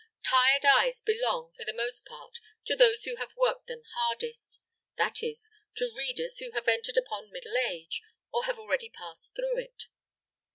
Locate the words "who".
3.03-3.17, 6.39-6.49